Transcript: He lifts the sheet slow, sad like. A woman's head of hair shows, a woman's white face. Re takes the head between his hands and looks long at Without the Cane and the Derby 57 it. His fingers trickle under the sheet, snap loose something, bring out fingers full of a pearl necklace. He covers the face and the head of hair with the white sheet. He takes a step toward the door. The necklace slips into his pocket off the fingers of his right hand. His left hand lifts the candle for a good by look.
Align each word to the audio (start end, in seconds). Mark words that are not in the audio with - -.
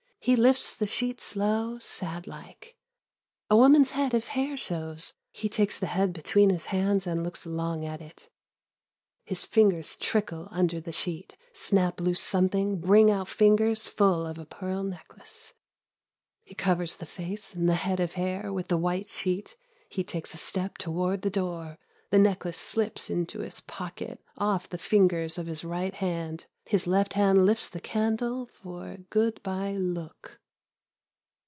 He 0.23 0.35
lifts 0.35 0.75
the 0.75 0.85
sheet 0.85 1.19
slow, 1.19 1.79
sad 1.79 2.27
like. 2.27 2.75
A 3.49 3.57
woman's 3.57 3.89
head 3.89 4.13
of 4.13 4.27
hair 4.27 4.55
shows, 4.55 4.69
a 4.69 4.77
woman's 4.77 4.93
white 4.93 4.97
face. 5.39 5.43
Re 5.45 5.49
takes 5.49 5.79
the 5.79 5.85
head 5.87 6.13
between 6.13 6.49
his 6.51 6.65
hands 6.67 7.07
and 7.07 7.23
looks 7.23 7.43
long 7.47 7.83
at 7.85 8.01
Without 8.01 8.07
the 8.07 8.13
Cane 8.13 8.29
and 9.25 9.25
the 9.25 9.29
Derby 9.29 9.29
57 9.29 9.29
it. 9.29 9.29
His 9.29 9.43
fingers 9.43 9.95
trickle 9.95 10.47
under 10.51 10.79
the 10.79 10.91
sheet, 10.91 11.37
snap 11.53 11.99
loose 11.99 12.21
something, 12.21 12.79
bring 12.79 13.09
out 13.09 13.29
fingers 13.29 13.87
full 13.87 14.27
of 14.27 14.37
a 14.37 14.45
pearl 14.45 14.83
necklace. 14.83 15.55
He 16.43 16.53
covers 16.53 16.97
the 16.97 17.07
face 17.07 17.55
and 17.55 17.67
the 17.67 17.73
head 17.73 17.99
of 17.99 18.13
hair 18.13 18.53
with 18.53 18.67
the 18.67 18.77
white 18.77 19.09
sheet. 19.09 19.55
He 19.89 20.03
takes 20.03 20.35
a 20.35 20.37
step 20.37 20.77
toward 20.77 21.23
the 21.23 21.31
door. 21.31 21.79
The 22.11 22.19
necklace 22.19 22.57
slips 22.57 23.09
into 23.09 23.39
his 23.39 23.61
pocket 23.61 24.19
off 24.37 24.69
the 24.69 24.77
fingers 24.77 25.37
of 25.39 25.47
his 25.47 25.63
right 25.63 25.93
hand. 25.93 26.45
His 26.65 26.85
left 26.85 27.13
hand 27.13 27.45
lifts 27.45 27.69
the 27.69 27.79
candle 27.79 28.45
for 28.47 28.89
a 28.91 28.97
good 28.97 29.41
by 29.43 29.73
look. 29.73 30.37